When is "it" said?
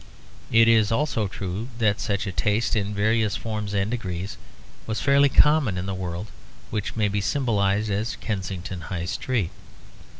0.51-0.67